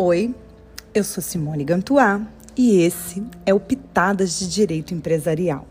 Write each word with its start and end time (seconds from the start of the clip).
Oi, 0.00 0.32
eu 0.94 1.02
sou 1.02 1.20
Simone 1.20 1.64
Gantuá 1.64 2.24
e 2.56 2.82
esse 2.82 3.20
é 3.44 3.52
o 3.52 3.58
Pitadas 3.58 4.38
de 4.38 4.48
Direito 4.48 4.94
Empresarial. 4.94 5.66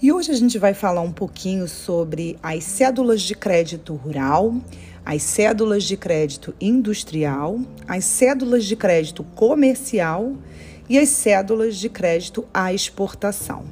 E 0.00 0.12
hoje 0.12 0.30
a 0.30 0.34
gente 0.36 0.56
vai 0.60 0.74
falar 0.74 1.00
um 1.00 1.10
pouquinho 1.10 1.66
sobre 1.66 2.38
as 2.40 2.62
cédulas 2.62 3.20
de 3.20 3.34
crédito 3.34 3.96
rural, 3.96 4.54
as 5.04 5.24
cédulas 5.24 5.82
de 5.82 5.96
crédito 5.96 6.54
industrial, 6.60 7.58
as 7.88 8.04
cédulas 8.04 8.64
de 8.64 8.76
crédito 8.76 9.24
comercial 9.34 10.36
e 10.88 10.96
as 10.96 11.08
cédulas 11.08 11.78
de 11.78 11.88
crédito 11.88 12.46
à 12.54 12.72
exportação. 12.72 13.64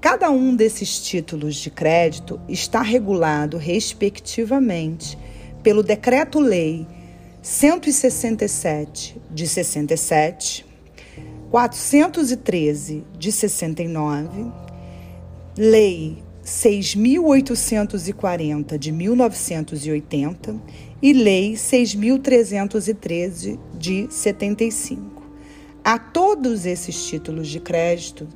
Cada 0.00 0.30
um 0.30 0.56
desses 0.56 0.98
títulos 0.98 1.56
de 1.56 1.68
crédito 1.70 2.40
está 2.48 2.80
regulado, 2.80 3.58
respectivamente, 3.58 5.18
pelo 5.62 5.82
Decreto-Lei 5.82 6.86
167 7.44 9.20
de 9.30 9.46
67, 9.46 10.66
413 11.50 13.04
de 13.18 13.30
69, 13.30 14.50
Lei 15.54 16.24
6.840 16.42 18.78
de 18.78 18.90
1980 18.90 20.56
e 21.02 21.12
Lei 21.12 21.52
6.313 21.52 23.58
de 23.78 24.06
75. 24.10 25.22
A 25.84 25.98
todos 25.98 26.64
esses 26.64 27.06
títulos 27.06 27.48
de 27.48 27.60
crédito 27.60 28.26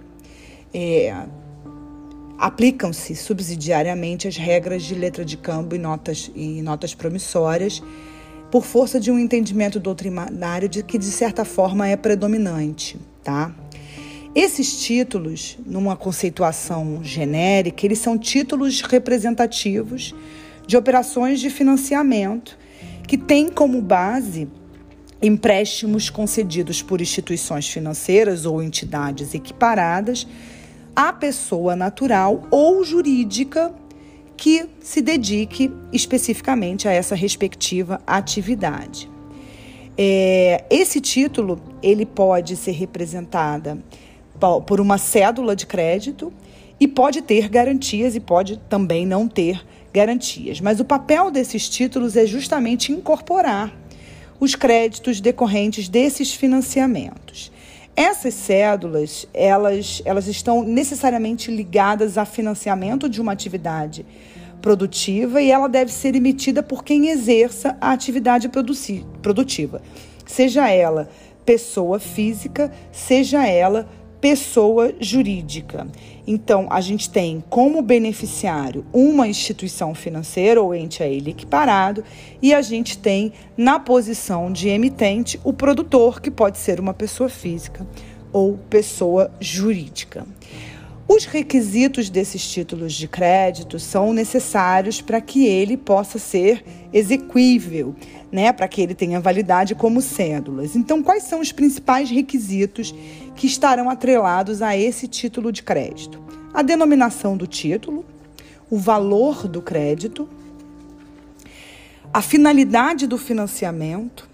é, 0.74 1.14
aplicam-se 2.36 3.16
subsidiariamente 3.16 4.28
as 4.28 4.36
regras 4.36 4.82
de 4.82 4.94
letra 4.94 5.24
de 5.24 5.38
câmbio 5.38 5.76
e 5.76 5.78
notas, 5.78 6.30
e 6.34 6.60
notas 6.60 6.94
promissórias 6.94 7.82
por 8.50 8.64
força 8.64 8.98
de 8.98 9.10
um 9.10 9.18
entendimento 9.18 9.78
doutrinário 9.78 10.68
de 10.68 10.82
que, 10.82 10.98
de 10.98 11.06
certa 11.06 11.44
forma, 11.44 11.86
é 11.86 11.96
predominante, 11.96 12.98
tá? 13.22 13.54
Esses 14.34 14.80
títulos, 14.82 15.58
numa 15.66 15.96
conceituação 15.96 17.00
genérica, 17.02 17.84
eles 17.84 17.98
são 17.98 18.16
títulos 18.18 18.82
representativos 18.82 20.14
de 20.66 20.76
operações 20.76 21.40
de 21.40 21.50
financiamento 21.50 22.58
que 23.06 23.16
têm 23.16 23.48
como 23.48 23.80
base 23.80 24.48
empréstimos 25.20 26.10
concedidos 26.10 26.80
por 26.80 27.00
instituições 27.00 27.68
financeiras 27.68 28.46
ou 28.46 28.62
entidades 28.62 29.34
equiparadas 29.34 30.26
à 30.94 31.12
pessoa 31.12 31.74
natural 31.74 32.46
ou 32.50 32.84
jurídica 32.84 33.74
que 34.38 34.66
se 34.80 35.02
dedique 35.02 35.70
especificamente 35.92 36.86
a 36.86 36.92
essa 36.92 37.16
respectiva 37.16 38.00
atividade. 38.06 39.10
É, 39.98 40.64
esse 40.70 41.00
título 41.00 41.60
ele 41.82 42.06
pode 42.06 42.56
ser 42.56 42.70
representada 42.70 43.76
por 44.64 44.80
uma 44.80 44.96
cédula 44.96 45.56
de 45.56 45.66
crédito 45.66 46.32
e 46.78 46.86
pode 46.86 47.20
ter 47.20 47.48
garantias 47.48 48.14
e 48.14 48.20
pode 48.20 48.58
também 48.68 49.04
não 49.04 49.26
ter 49.26 49.60
garantias. 49.92 50.60
Mas 50.60 50.78
o 50.78 50.84
papel 50.84 51.32
desses 51.32 51.68
títulos 51.68 52.16
é 52.16 52.24
justamente 52.24 52.92
incorporar 52.92 53.76
os 54.38 54.54
créditos 54.54 55.20
decorrentes 55.20 55.88
desses 55.88 56.32
financiamentos. 56.32 57.50
Essas 57.98 58.34
cédulas, 58.34 59.26
elas, 59.34 60.00
elas 60.04 60.28
estão 60.28 60.62
necessariamente 60.62 61.50
ligadas 61.50 62.16
a 62.16 62.24
financiamento 62.24 63.08
de 63.08 63.20
uma 63.20 63.32
atividade 63.32 64.06
produtiva 64.62 65.42
e 65.42 65.50
ela 65.50 65.68
deve 65.68 65.90
ser 65.90 66.14
emitida 66.14 66.62
por 66.62 66.84
quem 66.84 67.08
exerça 67.08 67.76
a 67.80 67.90
atividade 67.90 68.48
produtiva, 69.20 69.82
seja 70.24 70.70
ela 70.70 71.10
pessoa 71.44 71.98
física, 71.98 72.70
seja 72.92 73.44
ela 73.44 73.88
pessoa 74.20 74.92
jurídica. 75.00 75.86
Então, 76.26 76.66
a 76.70 76.80
gente 76.80 77.08
tem 77.08 77.42
como 77.48 77.80
beneficiário 77.80 78.84
uma 78.92 79.26
instituição 79.26 79.94
financeira 79.94 80.60
ou 80.60 80.74
ente 80.74 81.02
a 81.02 81.06
ele 81.06 81.30
equiparado, 81.30 82.04
e 82.42 82.52
a 82.52 82.60
gente 82.60 82.98
tem 82.98 83.32
na 83.56 83.78
posição 83.78 84.52
de 84.52 84.68
emitente 84.68 85.40
o 85.42 85.52
produtor, 85.52 86.20
que 86.20 86.30
pode 86.30 86.58
ser 86.58 86.80
uma 86.80 86.92
pessoa 86.92 87.28
física 87.28 87.86
ou 88.32 88.58
pessoa 88.68 89.30
jurídica. 89.40 90.26
Os 91.08 91.24
requisitos 91.24 92.10
desses 92.10 92.46
títulos 92.46 92.92
de 92.92 93.08
crédito 93.08 93.78
são 93.78 94.12
necessários 94.12 95.00
para 95.00 95.22
que 95.22 95.46
ele 95.46 95.74
possa 95.74 96.18
ser 96.18 96.62
exequível, 96.92 97.96
né, 98.30 98.52
para 98.52 98.68
que 98.68 98.82
ele 98.82 98.94
tenha 98.94 99.18
validade 99.18 99.74
como 99.74 100.02
cédulas. 100.02 100.76
Então, 100.76 101.02
quais 101.02 101.22
são 101.22 101.40
os 101.40 101.50
principais 101.50 102.10
requisitos 102.10 102.94
que 103.34 103.46
estarão 103.46 103.88
atrelados 103.88 104.60
a 104.60 104.76
esse 104.76 105.08
título 105.08 105.50
de 105.50 105.62
crédito? 105.62 106.22
A 106.52 106.60
denominação 106.60 107.38
do 107.38 107.46
título, 107.46 108.04
o 108.70 108.76
valor 108.76 109.48
do 109.48 109.62
crédito, 109.62 110.28
a 112.12 112.20
finalidade 112.20 113.06
do 113.06 113.16
financiamento, 113.16 114.28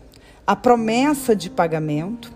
a 0.45 0.57
promessa 0.57 1.37
de 1.37 1.49
pagamento, 1.49 2.34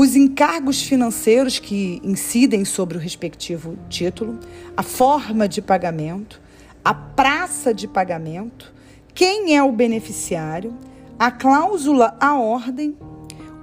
os 0.00 0.14
encargos 0.14 0.80
financeiros 0.80 1.58
que 1.58 2.00
incidem 2.04 2.64
sobre 2.64 2.96
o 2.96 3.00
respectivo 3.00 3.76
título, 3.88 4.38
a 4.76 4.82
forma 4.84 5.48
de 5.48 5.60
pagamento, 5.60 6.40
a 6.84 6.94
praça 6.94 7.74
de 7.74 7.88
pagamento, 7.88 8.72
quem 9.12 9.56
é 9.56 9.62
o 9.64 9.72
beneficiário, 9.72 10.72
a 11.18 11.32
cláusula 11.32 12.16
a 12.20 12.38
ordem, 12.38 12.96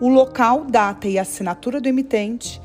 o 0.01 0.09
local, 0.09 0.65
data 0.65 1.07
e 1.07 1.17
assinatura 1.17 1.79
do 1.79 1.87
emitente 1.87 2.61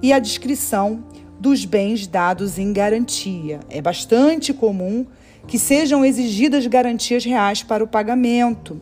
e 0.00 0.12
a 0.12 0.20
descrição 0.20 1.02
dos 1.40 1.64
bens 1.64 2.06
dados 2.06 2.56
em 2.56 2.72
garantia. 2.72 3.58
É 3.68 3.82
bastante 3.82 4.54
comum 4.54 5.04
que 5.48 5.58
sejam 5.58 6.04
exigidas 6.04 6.68
garantias 6.68 7.24
reais 7.24 7.64
para 7.64 7.82
o 7.82 7.88
pagamento. 7.88 8.80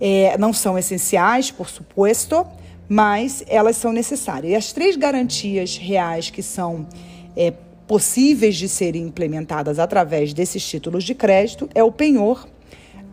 É, 0.00 0.38
não 0.38 0.52
são 0.52 0.78
essenciais, 0.78 1.50
por 1.50 1.68
suposto, 1.68 2.46
mas 2.88 3.44
elas 3.46 3.76
são 3.76 3.92
necessárias. 3.92 4.52
E 4.52 4.56
as 4.56 4.72
três 4.72 4.96
garantias 4.96 5.76
reais 5.76 6.30
que 6.30 6.42
são 6.42 6.86
é, 7.36 7.52
possíveis 7.86 8.56
de 8.56 8.68
serem 8.68 9.02
implementadas 9.02 9.78
através 9.78 10.32
desses 10.32 10.66
títulos 10.66 11.04
de 11.04 11.14
crédito 11.14 11.68
é 11.74 11.82
o 11.82 11.92
penhor, 11.92 12.46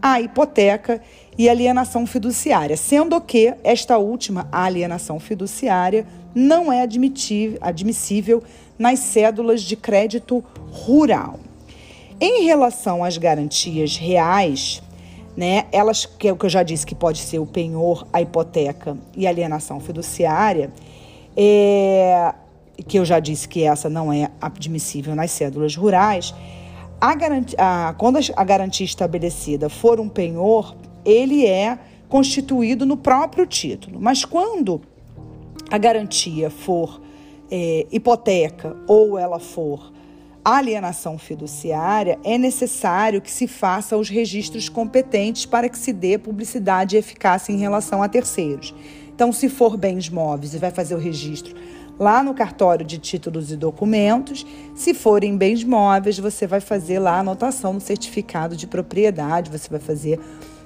a 0.01 0.19
hipoteca 0.19 1.01
e 1.37 1.47
a 1.47 1.51
alienação 1.51 2.05
fiduciária, 2.05 2.75
sendo 2.75 3.19
que 3.21 3.53
esta 3.63 3.97
última, 3.97 4.47
a 4.51 4.63
alienação 4.63 5.19
fiduciária, 5.19 6.05
não 6.33 6.71
é 6.71 6.81
admissível 6.81 8.43
nas 8.77 8.99
cédulas 8.99 9.61
de 9.61 9.75
crédito 9.75 10.43
rural. 10.71 11.39
Em 12.19 12.45
relação 12.45 13.03
às 13.03 13.17
garantias 13.17 13.97
reais, 13.97 14.81
né? 15.35 15.65
Elas, 15.71 16.05
que 16.05 16.27
é 16.27 16.33
o 16.33 16.35
que 16.35 16.45
eu 16.45 16.49
já 16.49 16.63
disse, 16.63 16.85
que 16.85 16.95
pode 16.95 17.19
ser 17.19 17.39
o 17.39 17.45
penhor, 17.45 18.07
a 18.11 18.21
hipoteca 18.21 18.97
e 19.15 19.25
a 19.25 19.29
alienação 19.29 19.79
fiduciária, 19.79 20.71
é, 21.35 22.33
que 22.87 22.99
eu 22.99 23.05
já 23.05 23.19
disse 23.19 23.47
que 23.47 23.63
essa 23.63 23.89
não 23.89 24.11
é 24.11 24.29
admissível 24.41 25.15
nas 25.15 25.31
cédulas 25.31 25.75
rurais, 25.75 26.33
a 26.99 27.15
garantia, 27.15 27.57
a, 27.59 27.93
quando 27.97 28.19
a 28.35 28.43
garantia 28.43 28.85
estabelecida 28.85 29.69
for 29.69 29.99
um 29.99 30.07
penhor, 30.07 30.75
ele 31.03 31.45
é 31.47 31.79
constituído 32.07 32.85
no 32.85 32.97
próprio 32.97 33.47
título. 33.47 33.99
Mas 33.99 34.23
quando 34.25 34.81
a 35.71 35.77
garantia 35.77 36.49
for 36.49 37.01
é, 37.49 37.87
hipoteca 37.91 38.75
ou 38.87 39.17
ela 39.17 39.39
for 39.39 39.91
alienação 40.43 41.17
fiduciária, 41.17 42.19
é 42.23 42.37
necessário 42.37 43.21
que 43.21 43.31
se 43.31 43.47
faça 43.47 43.97
os 43.97 44.09
registros 44.09 44.67
competentes 44.69 45.45
para 45.45 45.69
que 45.69 45.77
se 45.77 45.93
dê 45.93 46.17
publicidade 46.17 46.95
e 46.95 46.99
eficácia 46.99 47.51
em 47.51 47.57
relação 47.57 48.01
a 48.01 48.09
terceiros. 48.09 48.73
Então, 49.13 49.31
se 49.31 49.49
for 49.49 49.77
bens 49.77 50.09
móveis, 50.09 50.55
vai 50.55 50.71
fazer 50.71 50.95
o 50.95 50.99
registro 50.99 51.55
lá 51.99 52.23
no 52.23 52.33
cartório 52.33 52.83
de 52.83 52.97
títulos 52.97 53.51
e 53.51 53.55
documentos. 53.55 54.43
Se 54.73 54.93
forem 54.93 55.37
bens 55.37 55.63
móveis, 55.63 56.17
você 56.17 56.47
vai 56.47 56.59
fazer 56.59 56.97
lá 56.97 57.17
a 57.17 57.19
anotação 57.19 57.73
no 57.73 57.79
certificado 57.79 58.55
de 58.55 58.65
propriedade, 58.65 59.51
você 59.51 59.69
vai 59.69 59.79
fazer 59.79 60.19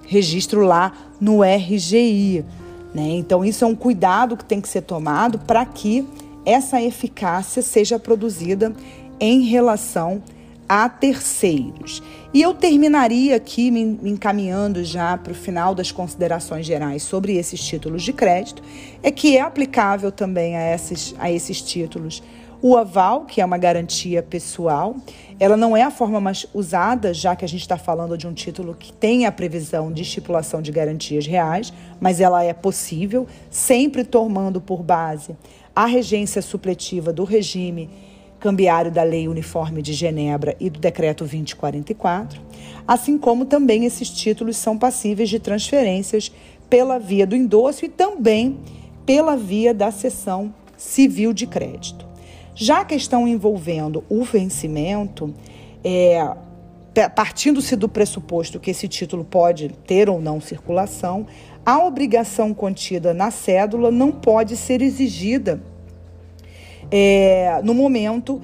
registro 0.08 0.62
lá 0.62 0.94
no 1.20 1.42
RGI. 1.44 2.46
Né? 2.94 3.10
Então, 3.10 3.44
isso 3.44 3.66
é 3.66 3.68
um 3.68 3.76
cuidado 3.76 4.38
que 4.38 4.46
tem 4.46 4.62
que 4.62 4.70
ser 4.70 4.84
tomado 4.84 5.40
para 5.40 5.66
que 5.66 6.08
essa 6.46 6.82
eficácia 6.82 7.62
seja 7.62 8.00
produzida 8.00 8.74
em 9.20 9.42
relação 9.42 10.22
a 10.68 10.90
terceiros. 10.90 12.02
E 12.34 12.42
eu 12.42 12.54
terminaria 12.54 13.36
aqui 13.36 13.72
me 13.72 13.82
encaminhando 14.04 14.84
já 14.84 15.18
para 15.18 15.32
o 15.32 15.36
final 15.36 15.74
das 15.76 15.92
considerações 15.92 16.66
gerais 16.66 17.04
sobre 17.04 17.38
esses 17.38 17.62
títulos 17.62 18.04
de 18.04 18.12
crédito, 18.12 18.62
é 19.02 19.12
que 19.12 19.38
é 19.38 19.42
aplicável 19.42 20.12
também 20.12 20.58
a 20.58 20.74
esses, 20.74 21.16
a 21.20 21.32
esses 21.32 21.62
títulos 21.62 22.22
O 22.62 22.76
aval, 22.76 23.26
que 23.26 23.42
é 23.42 23.46
uma 23.46 23.58
garantia 23.58 24.24
pessoal, 24.24 24.96
ela 25.40 25.56
não 25.56 25.78
é 25.78 25.84
a 25.84 25.92
forma 25.92 26.20
mais 26.20 26.48
usada, 26.54 27.14
já 27.14 27.36
que 27.36 27.46
a 27.46 27.48
gente 27.48 27.62
está 27.62 27.78
falando 27.78 28.18
de 28.18 28.26
um 28.26 28.34
título 28.34 28.74
que 28.74 28.92
tem 28.92 29.26
a 29.26 29.32
previsão 29.32 29.92
de 29.92 30.02
estipulação 30.02 30.62
de 30.62 30.72
garantias 30.72 31.28
reais, 31.28 31.72
mas 32.00 32.20
ela 32.20 32.44
é 32.44 32.54
possível, 32.54 33.28
sempre 33.52 34.04
tomando 34.04 34.60
por 34.60 34.82
base 34.82 35.36
a 35.76 35.86
regência 35.86 36.42
supletiva 36.42 37.14
do 37.14 37.24
regime 37.24 37.90
cambiário 38.46 38.92
da 38.92 39.02
Lei 39.02 39.28
Uniforme 39.28 39.82
de 39.82 39.92
Genebra 39.92 40.56
e 40.60 40.70
do 40.70 40.80
Decreto 40.80 41.24
2044, 41.24 42.40
assim 42.88 43.18
como 43.18 43.44
também 43.44 43.86
esses 43.86 44.08
títulos 44.08 44.56
são 44.56 44.78
passíveis 44.78 45.30
de 45.30 45.40
transferências 45.40 46.32
pela 46.70 47.00
via 47.00 47.26
do 47.26 47.36
endosso 47.36 47.86
e 47.86 47.90
também 47.90 48.60
pela 49.04 49.36
via 49.36 49.74
da 49.74 49.90
cessão 49.90 50.54
civil 50.78 51.34
de 51.34 51.48
crédito. 51.48 52.06
Já 52.54 52.82
a 52.82 52.86
questão 52.86 53.28
envolvendo 53.28 54.04
o 54.08 54.24
vencimento, 54.24 55.34
é, 55.84 56.32
partindo-se 57.16 57.76
do 57.76 57.90
pressuposto 57.90 58.60
que 58.60 58.70
esse 58.70 58.88
título 58.88 59.26
pode 59.26 59.70
ter 59.88 60.08
ou 60.08 60.22
não 60.22 60.40
circulação, 60.40 61.26
a 61.66 61.84
obrigação 61.84 62.54
contida 62.54 63.12
na 63.12 63.32
cédula 63.32 63.90
não 63.90 64.12
pode 64.12 64.56
ser 64.56 64.84
exigida 64.84 65.60
é, 66.92 67.62
no 67.64 67.74
momento. 67.74 68.42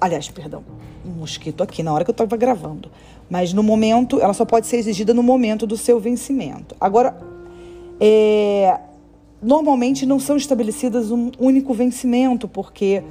Aliás, 0.00 0.28
perdão, 0.28 0.62
um 1.04 1.20
mosquito 1.20 1.62
aqui 1.62 1.82
na 1.82 1.92
hora 1.92 2.04
que 2.04 2.10
eu 2.10 2.12
estava 2.12 2.36
gravando. 2.36 2.90
Mas 3.30 3.52
no 3.52 3.62
momento, 3.62 4.20
ela 4.20 4.34
só 4.34 4.44
pode 4.44 4.66
ser 4.66 4.76
exigida 4.76 5.14
no 5.14 5.22
momento 5.22 5.66
do 5.66 5.76
seu 5.76 5.98
vencimento. 5.98 6.76
Agora, 6.78 7.16
é, 7.98 8.78
normalmente 9.40 10.04
não 10.04 10.18
são 10.18 10.36
estabelecidas 10.36 11.10
um 11.10 11.30
único 11.38 11.72
vencimento, 11.72 12.46
porque 12.46 13.02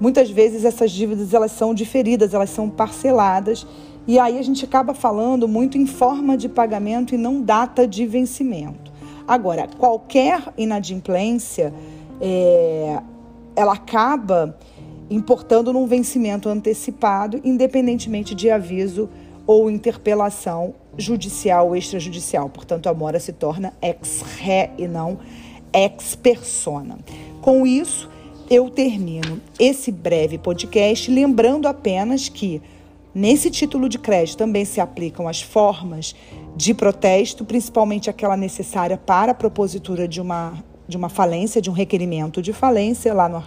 muitas 0.00 0.30
vezes 0.30 0.64
essas 0.64 0.90
dívidas 0.90 1.34
elas 1.34 1.52
são 1.52 1.74
diferidas, 1.74 2.34
elas 2.34 2.50
são 2.50 2.70
parceladas, 2.70 3.66
e 4.06 4.18
aí 4.18 4.38
a 4.38 4.42
gente 4.42 4.64
acaba 4.64 4.94
falando 4.94 5.48
muito 5.48 5.78
em 5.78 5.86
forma 5.86 6.36
de 6.36 6.48
pagamento 6.48 7.14
e 7.14 7.18
não 7.18 7.40
data 7.40 7.86
de 7.86 8.06
vencimento. 8.06 8.92
Agora, 9.26 9.66
qualquer 9.78 10.52
inadimplência, 10.58 11.72
é, 12.20 13.00
ela 13.56 13.74
acaba 13.74 14.56
importando 15.10 15.72
num 15.72 15.86
vencimento 15.86 16.48
antecipado, 16.48 17.40
independentemente 17.44 18.34
de 18.34 18.50
aviso 18.50 19.08
ou 19.46 19.70
interpelação 19.70 20.74
judicial 20.96 21.68
ou 21.68 21.76
extrajudicial. 21.76 22.48
Portanto, 22.48 22.88
a 22.88 22.94
mora 22.94 23.20
se 23.20 23.32
torna 23.32 23.72
ex 23.82 24.22
ré 24.38 24.70
e 24.78 24.88
não 24.88 25.18
ex 25.72 26.14
persona. 26.14 26.98
Com 27.40 27.66
isso, 27.66 28.08
eu 28.48 28.70
termino 28.70 29.40
esse 29.58 29.90
breve 29.90 30.38
podcast 30.38 31.10
lembrando 31.10 31.66
apenas 31.66 32.28
que 32.28 32.62
nesse 33.14 33.50
título 33.50 33.88
de 33.88 33.98
crédito 33.98 34.38
também 34.38 34.64
se 34.64 34.80
aplicam 34.80 35.28
as 35.28 35.40
formas 35.40 36.14
de 36.56 36.72
protesto, 36.72 37.44
principalmente 37.44 38.08
aquela 38.08 38.36
necessária 38.36 38.96
para 38.96 39.32
a 39.32 39.34
propositura 39.34 40.06
de 40.06 40.20
uma, 40.20 40.54
de 40.86 40.96
uma 40.96 41.08
falência, 41.08 41.60
de 41.60 41.70
um 41.70 41.72
requerimento 41.72 42.42
de 42.42 42.52
falência, 42.52 43.12
lá 43.14 43.28
no, 43.28 43.42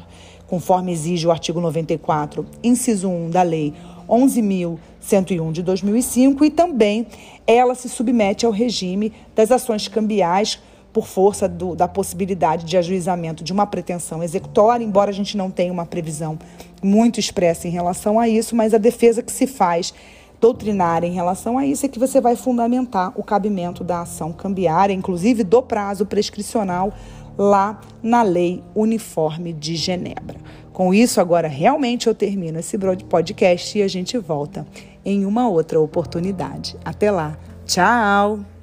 conforme 0.47 0.91
exige 0.91 1.27
o 1.27 1.31
artigo 1.31 1.59
94, 1.59 2.45
inciso 2.63 3.09
1 3.09 3.29
da 3.29 3.41
Lei 3.41 3.73
11.101 4.09 5.51
de 5.51 5.61
2005, 5.61 6.45
e 6.45 6.49
também 6.49 7.07
ela 7.45 7.75
se 7.75 7.89
submete 7.89 8.45
ao 8.45 8.51
regime 8.51 9.11
das 9.35 9.51
ações 9.51 9.87
cambiais 9.87 10.59
por 10.93 11.05
força 11.05 11.47
do, 11.47 11.75
da 11.75 11.87
possibilidade 11.87 12.65
de 12.65 12.77
ajuizamento 12.77 13.43
de 13.43 13.53
uma 13.53 13.67
pretensão 13.67 14.23
executória, 14.23 14.83
embora 14.83 15.11
a 15.11 15.13
gente 15.13 15.37
não 15.37 15.51
tenha 15.51 15.71
uma 15.71 15.85
previsão 15.85 16.39
muito 16.81 17.19
expressa 17.19 17.67
em 17.67 17.71
relação 17.71 18.19
a 18.19 18.27
isso, 18.27 18.55
mas 18.55 18.73
a 18.73 18.77
defesa 18.77 19.21
que 19.21 19.31
se 19.31 19.45
faz 19.45 19.93
doutrinária 20.39 21.07
em 21.07 21.13
relação 21.13 21.57
a 21.57 21.65
isso 21.65 21.85
é 21.85 21.89
que 21.89 21.99
você 21.99 22.21
vai 22.21 22.35
fundamentar 22.35 23.11
o 23.15 23.23
cabimento 23.23 23.83
da 23.83 24.01
ação 24.01 24.31
cambiária, 24.31 24.93
inclusive 24.93 25.43
do 25.43 25.61
prazo 25.61 26.05
prescricional 26.05 26.93
lá 27.37 27.79
na 28.01 28.23
Lei 28.23 28.63
Uniforme 28.75 29.53
de 29.53 29.75
Genebra. 29.75 30.37
Com 30.73 30.93
isso, 30.93 31.19
agora 31.19 31.47
realmente 31.47 32.07
eu 32.07 32.15
termino 32.15 32.59
esse 32.59 32.77
podcast 33.09 33.77
e 33.77 33.81
a 33.81 33.87
gente 33.87 34.17
volta 34.17 34.65
em 35.03 35.25
uma 35.25 35.49
outra 35.49 35.79
oportunidade. 35.79 36.75
Até 36.83 37.09
lá. 37.09 37.37
Tchau! 37.65 38.56